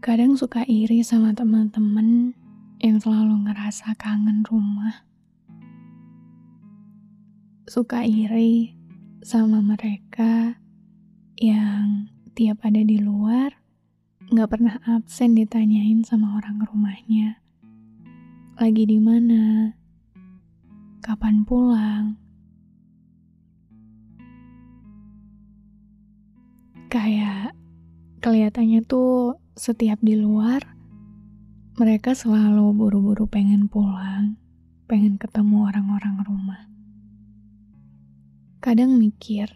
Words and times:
Kadang 0.00 0.32
suka 0.32 0.64
iri 0.64 1.04
sama 1.04 1.36
teman-teman 1.36 2.32
yang 2.80 2.96
selalu 2.96 3.44
ngerasa 3.44 3.92
kangen 4.00 4.40
rumah. 4.48 5.04
Suka 7.68 8.08
iri 8.08 8.72
sama 9.20 9.60
mereka 9.60 10.56
yang 11.36 12.08
tiap 12.32 12.64
ada 12.64 12.80
di 12.80 12.96
luar 12.96 13.60
nggak 14.32 14.48
pernah 14.48 14.80
absen 14.88 15.36
ditanyain 15.36 16.00
sama 16.00 16.40
orang 16.40 16.64
rumahnya. 16.64 17.36
Lagi 18.56 18.88
di 18.88 18.96
mana? 18.96 19.76
Kapan 21.04 21.44
pulang? 21.44 22.16
Kayak 26.88 27.59
kelihatannya 28.20 28.84
tuh 28.84 29.40
setiap 29.56 29.96
di 30.04 30.12
luar 30.12 30.60
mereka 31.80 32.12
selalu 32.12 32.76
buru-buru 32.76 33.24
pengen 33.24 33.64
pulang, 33.64 34.36
pengen 34.84 35.16
ketemu 35.16 35.64
orang-orang 35.72 36.20
rumah. 36.28 36.62
Kadang 38.60 39.00
mikir, 39.00 39.48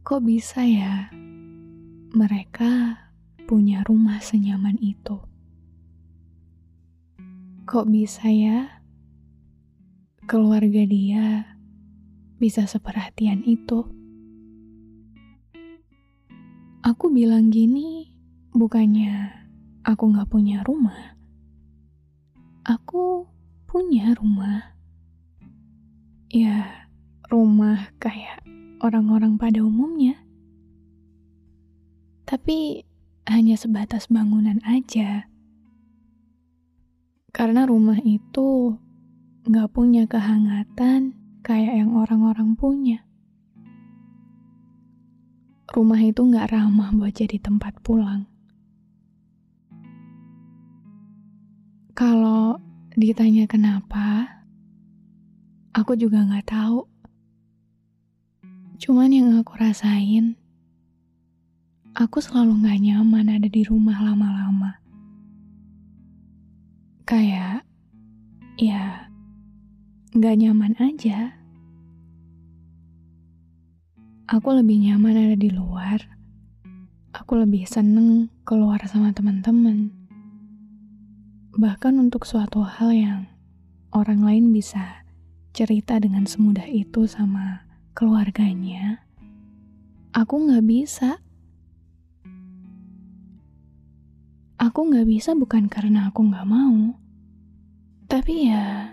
kok 0.00 0.24
bisa 0.24 0.64
ya 0.64 1.12
mereka 2.16 3.04
punya 3.44 3.84
rumah 3.84 4.16
senyaman 4.24 4.80
itu? 4.80 5.20
Kok 7.68 7.86
bisa 7.92 8.32
ya 8.32 8.80
keluarga 10.24 10.88
dia 10.88 11.52
bisa 12.40 12.64
seperhatian 12.64 13.44
itu? 13.44 13.95
Aku 16.86 17.10
bilang 17.10 17.50
gini, 17.50 18.14
bukannya 18.54 19.26
aku 19.82 20.06
gak 20.14 20.30
punya 20.30 20.62
rumah. 20.62 21.18
Aku 22.62 23.26
punya 23.66 24.14
rumah. 24.14 24.70
Ya, 26.30 26.86
rumah 27.26 27.90
kayak 27.98 28.38
orang-orang 28.78 29.34
pada 29.34 29.66
umumnya. 29.66 30.14
Tapi 32.22 32.86
hanya 33.26 33.58
sebatas 33.58 34.06
bangunan 34.06 34.62
aja. 34.62 35.26
Karena 37.34 37.66
rumah 37.66 37.98
itu 37.98 38.78
gak 39.42 39.74
punya 39.74 40.06
kehangatan 40.06 41.18
kayak 41.42 41.82
yang 41.82 41.98
orang-orang 41.98 42.54
punya. 42.54 43.05
Rumah 45.76 46.00
itu 46.08 46.24
gak 46.32 46.56
ramah 46.56 46.88
buat 46.96 47.12
jadi 47.12 47.36
tempat 47.36 47.84
pulang. 47.84 48.24
Kalau 51.92 52.56
ditanya 52.96 53.44
kenapa, 53.44 54.24
aku 55.76 55.92
juga 56.00 56.24
gak 56.32 56.48
tahu. 56.48 56.88
Cuman 58.80 59.12
yang 59.12 59.36
aku 59.36 59.52
rasain, 59.60 60.40
aku 61.92 62.24
selalu 62.24 62.56
gak 62.64 62.80
nyaman 62.80 63.36
ada 63.36 63.44
di 63.44 63.60
rumah 63.60 64.00
lama-lama. 64.00 64.80
Kayak, 67.04 67.68
ya, 68.56 69.12
gak 70.16 70.40
nyaman 70.40 70.72
aja. 70.80 71.36
Aku 74.26 74.50
lebih 74.50 74.82
nyaman 74.82 75.14
ada 75.14 75.38
di 75.38 75.54
luar. 75.54 76.02
Aku 77.14 77.38
lebih 77.38 77.62
seneng 77.62 78.26
keluar 78.42 78.82
sama 78.90 79.14
teman-teman. 79.14 79.94
Bahkan 81.54 81.94
untuk 81.94 82.26
suatu 82.26 82.66
hal 82.66 82.90
yang 82.90 83.20
orang 83.94 84.26
lain 84.26 84.50
bisa 84.50 85.06
cerita 85.54 86.02
dengan 86.02 86.26
semudah 86.26 86.66
itu 86.66 87.06
sama 87.06 87.70
keluarganya, 87.94 89.06
aku 90.10 90.42
nggak 90.42 90.66
bisa. 90.66 91.22
Aku 94.58 94.90
nggak 94.90 95.06
bisa 95.06 95.38
bukan 95.38 95.70
karena 95.70 96.10
aku 96.10 96.26
nggak 96.26 96.50
mau, 96.50 96.98
tapi 98.10 98.50
ya 98.50 98.90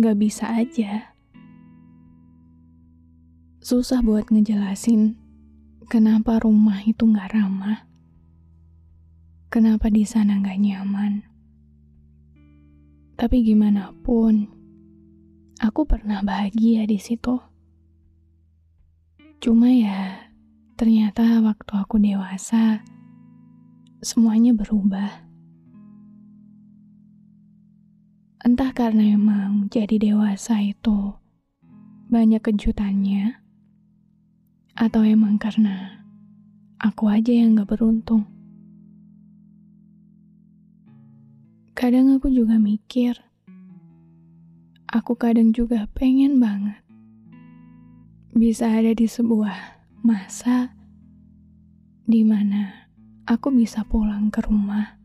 nggak 0.00 0.16
bisa 0.16 0.48
aja. 0.48 1.13
Susah 3.64 4.04
buat 4.04 4.28
ngejelasin 4.28 5.16
kenapa 5.88 6.36
rumah 6.36 6.84
itu 6.84 7.08
nggak 7.08 7.32
ramah, 7.32 7.88
kenapa 9.48 9.88
di 9.88 10.04
sana 10.04 10.36
nggak 10.36 10.60
nyaman. 10.60 11.24
Tapi 13.16 13.40
gimana 13.40 13.88
pun, 14.04 14.52
aku 15.64 15.88
pernah 15.88 16.20
bahagia 16.20 16.84
di 16.84 17.00
situ. 17.00 17.40
Cuma 19.40 19.72
ya, 19.72 20.28
ternyata 20.76 21.40
waktu 21.40 21.72
aku 21.72 21.96
dewasa, 21.96 22.84
semuanya 24.04 24.52
berubah. 24.52 25.24
Entah 28.44 28.76
karena 28.76 29.16
emang 29.16 29.72
jadi 29.72 29.96
dewasa 29.96 30.60
itu 30.60 31.16
banyak 32.12 32.44
kejutannya, 32.44 33.43
atau 34.74 35.06
emang 35.06 35.38
karena 35.38 36.02
aku 36.82 37.06
aja 37.06 37.30
yang 37.30 37.54
gak 37.54 37.70
beruntung. 37.78 38.26
Kadang 41.74 42.10
aku 42.18 42.30
juga 42.30 42.58
mikir, 42.58 43.18
aku 44.90 45.14
kadang 45.14 45.54
juga 45.54 45.86
pengen 45.94 46.38
banget 46.42 46.82
bisa 48.34 48.66
ada 48.66 48.90
di 48.90 49.06
sebuah 49.06 49.54
masa 50.02 50.74
di 52.02 52.26
mana 52.26 52.90
aku 53.30 53.54
bisa 53.54 53.86
pulang 53.86 54.26
ke 54.34 54.42
rumah 54.42 54.98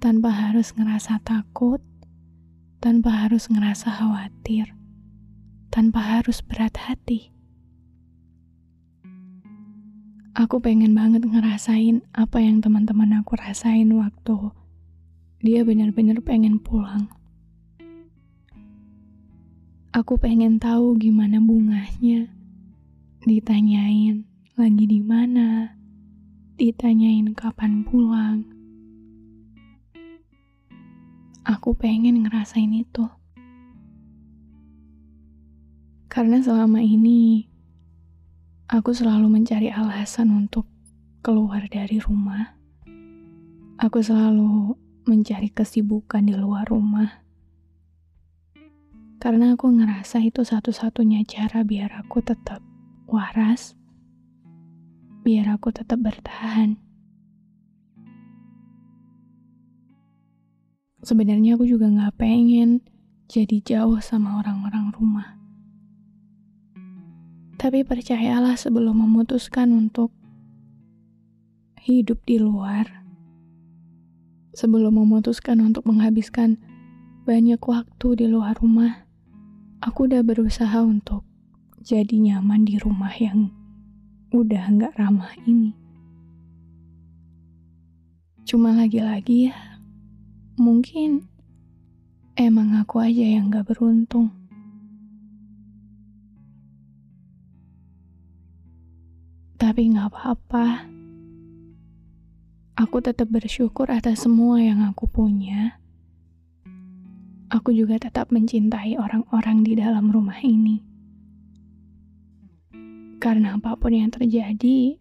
tanpa 0.00 0.32
harus 0.32 0.72
ngerasa 0.72 1.20
takut, 1.20 1.84
tanpa 2.80 3.24
harus 3.24 3.52
ngerasa 3.52 3.92
khawatir, 4.00 4.72
tanpa 5.68 6.00
harus 6.20 6.40
berat 6.40 6.72
hati. 6.76 7.33
Aku 10.34 10.58
pengen 10.58 10.98
banget 10.98 11.22
ngerasain 11.30 12.02
apa 12.10 12.42
yang 12.42 12.58
teman-teman 12.58 13.22
aku 13.22 13.38
rasain 13.38 13.86
waktu 13.94 14.50
dia 15.38 15.62
benar-benar 15.62 16.18
pengen 16.26 16.58
pulang. 16.58 17.06
Aku 19.94 20.18
pengen 20.18 20.58
tahu 20.58 20.98
gimana 20.98 21.38
bunganya. 21.38 22.26
Ditanyain 23.22 24.26
lagi 24.58 24.84
di 24.90 24.98
mana, 24.98 25.78
ditanyain 26.58 27.30
kapan 27.38 27.86
pulang. 27.86 28.42
Aku 31.46 31.78
pengen 31.78 32.26
ngerasain 32.26 32.74
itu. 32.74 33.06
Karena 36.10 36.42
selama 36.42 36.82
ini 36.82 37.53
aku 38.68 38.96
selalu 38.96 39.28
mencari 39.28 39.68
alasan 39.68 40.32
untuk 40.32 40.64
keluar 41.20 41.68
dari 41.68 42.00
rumah. 42.00 42.56
Aku 43.76 44.00
selalu 44.00 44.72
mencari 45.04 45.52
kesibukan 45.52 46.24
di 46.24 46.32
luar 46.32 46.64
rumah. 46.72 47.20
Karena 49.20 49.56
aku 49.56 49.72
ngerasa 49.72 50.20
itu 50.20 50.44
satu-satunya 50.44 51.24
cara 51.24 51.64
biar 51.64 51.92
aku 52.04 52.20
tetap 52.20 52.60
waras, 53.08 53.76
biar 55.24 55.48
aku 55.56 55.72
tetap 55.72 56.00
bertahan. 56.00 56.76
Sebenarnya 61.04 61.60
aku 61.60 61.68
juga 61.68 61.88
gak 61.88 62.16
pengen 62.16 62.80
jadi 63.28 63.60
jauh 63.60 64.00
sama 64.00 64.40
orang-orang 64.40 64.88
rumah. 64.96 65.43
Tapi 67.64 67.80
percayalah 67.80 68.60
sebelum 68.60 69.00
memutuskan 69.00 69.72
untuk 69.72 70.12
hidup 71.80 72.20
di 72.28 72.36
luar, 72.36 73.08
sebelum 74.52 75.00
memutuskan 75.00 75.64
untuk 75.64 75.88
menghabiskan 75.88 76.60
banyak 77.24 77.56
waktu 77.64 78.20
di 78.20 78.28
luar 78.28 78.60
rumah, 78.60 79.08
aku 79.80 80.12
udah 80.12 80.20
berusaha 80.20 80.76
untuk 80.84 81.24
jadi 81.80 82.36
nyaman 82.36 82.68
di 82.68 82.76
rumah 82.76 83.16
yang 83.16 83.48
udah 84.28 84.68
nggak 84.68 85.00
ramah 85.00 85.32
ini. 85.48 85.72
Cuma 88.44 88.76
lagi-lagi 88.76 89.48
ya, 89.48 89.56
Mungkin 90.54 91.26
emang 92.36 92.78
aku 92.78 93.02
aja 93.02 93.24
yang 93.24 93.48
gak 93.50 93.74
beruntung. 93.74 94.43
Tapi 99.74 99.90
gak 99.90 100.06
apa-apa. 100.06 100.86
Aku 102.78 103.02
tetap 103.02 103.26
bersyukur 103.26 103.90
atas 103.90 104.22
semua 104.22 104.62
yang 104.62 104.86
aku 104.86 105.10
punya. 105.10 105.82
Aku 107.50 107.74
juga 107.74 107.98
tetap 107.98 108.30
mencintai 108.30 108.94
orang-orang 108.94 109.66
di 109.66 109.74
dalam 109.74 110.14
rumah 110.14 110.38
ini. 110.46 110.78
Karena 113.18 113.58
apa 113.58 113.74
pun 113.74 113.98
yang 113.98 114.14
terjadi, 114.14 114.94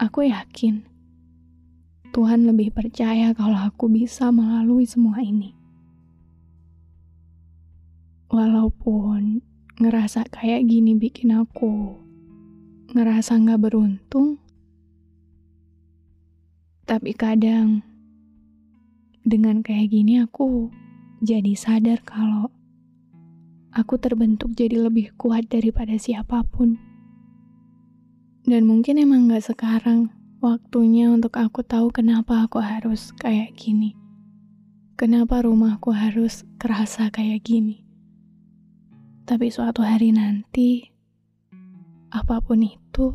aku 0.00 0.32
yakin 0.32 0.88
Tuhan 2.16 2.48
lebih 2.48 2.72
percaya 2.72 3.36
kalau 3.36 3.60
aku 3.68 3.92
bisa 3.92 4.32
melalui 4.32 4.88
semua 4.88 5.20
ini. 5.20 5.52
Walaupun 8.32 9.44
ngerasa 9.76 10.24
kayak 10.32 10.64
gini 10.72 10.96
bikin 10.96 11.36
aku 11.36 12.05
ngerasa 12.96 13.36
gak 13.36 13.60
beruntung, 13.60 14.40
tapi 16.88 17.12
kadang 17.12 17.84
dengan 19.20 19.60
kayak 19.60 19.92
gini 19.92 20.24
aku 20.24 20.72
jadi 21.20 21.52
sadar 21.52 22.00
kalau 22.00 22.48
aku 23.76 24.00
terbentuk 24.00 24.56
jadi 24.56 24.80
lebih 24.80 25.12
kuat 25.20 25.52
daripada 25.52 26.00
siapa 26.00 26.40
pun. 26.48 26.80
Dan 28.48 28.64
mungkin 28.64 28.96
emang 28.96 29.28
gak 29.28 29.52
sekarang, 29.52 30.16
Waktunya 30.36 31.08
untuk 31.08 31.40
aku 31.40 31.64
tahu 31.64 31.88
kenapa 31.88 32.44
aku 32.44 32.60
harus 32.60 33.08
kayak 33.16 33.56
gini. 33.56 33.96
Kenapa 34.94 35.40
rumahku 35.40 35.96
harus 35.96 36.44
kerasa 36.60 37.08
kayak 37.08 37.40
gini. 37.40 37.80
Tapi 39.24 39.48
suatu 39.48 39.80
hari 39.80 40.12
nanti, 40.12 40.92
apa 42.10 42.42
pun 42.42 42.62
itu, 42.62 43.14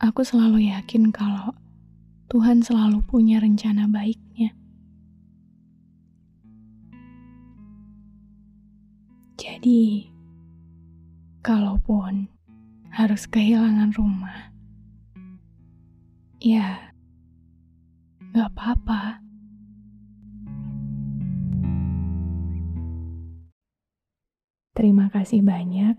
aku 0.00 0.20
selalu 0.24 0.72
yakin 0.72 1.12
kalau 1.12 1.52
Tuhan 2.28 2.60
selalu 2.60 3.00
punya 3.08 3.40
rencana 3.40 3.88
baiknya. 3.88 4.52
Jadi, 9.38 10.10
kalaupun 11.40 12.28
harus 12.92 13.24
kehilangan 13.24 13.94
rumah, 13.96 14.48
Ya, 16.38 16.94
gak 18.30 18.54
apa-apa. 18.54 19.18
Terima 24.70 25.10
kasih 25.10 25.42
banyak 25.42 25.98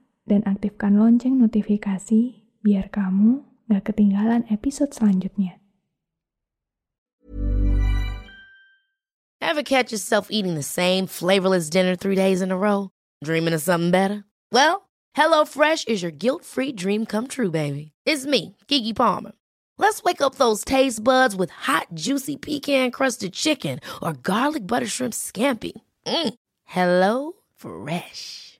dan 0.27 0.45
aktifkan 0.45 0.97
lonceng 0.97 1.41
notifikasi 1.41 2.41
biar 2.61 2.89
kamu 2.93 3.41
gak 3.71 3.91
ketinggalan 3.91 4.45
episode 4.51 4.93
selanjutnya. 4.93 5.57
Ever 9.41 9.63
catch 9.63 9.91
yourself 9.91 10.27
eating 10.29 10.55
the 10.55 10.63
same 10.63 11.07
flavorless 11.07 11.69
dinner 11.69 11.95
three 11.95 12.15
days 12.15 12.41
in 12.41 12.51
a 12.51 12.57
row? 12.57 12.89
Dreaming 13.23 13.53
of 13.53 13.61
something 13.61 13.91
better? 13.91 14.23
Well, 14.51 14.87
HelloFresh 15.17 15.89
is 15.91 16.01
your 16.01 16.13
guilt-free 16.13 16.73
dream 16.73 17.05
come 17.05 17.27
true, 17.27 17.51
baby. 17.51 17.91
It's 18.05 18.25
me, 18.25 18.55
Kiki 18.67 18.93
Palmer. 18.93 19.33
Let's 19.81 20.03
wake 20.03 20.21
up 20.21 20.35
those 20.35 20.63
taste 20.63 21.03
buds 21.03 21.35
with 21.35 21.49
hot, 21.49 21.87
juicy 21.93 22.37
pecan 22.37 22.91
crusted 22.91 23.33
chicken 23.33 23.79
or 24.01 24.13
garlic 24.13 24.67
butter 24.67 24.87
shrimp 24.87 25.13
scampi. 25.13 25.73
Mm. 26.05 26.33
Hello 26.65 27.33
Fresh. 27.55 28.59